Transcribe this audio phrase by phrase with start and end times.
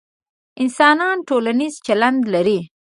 [0.61, 2.59] انسانان ټولنیز چلند لري،